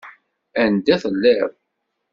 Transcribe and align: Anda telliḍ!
Anda 0.63 0.95
telliḍ! 1.01 1.51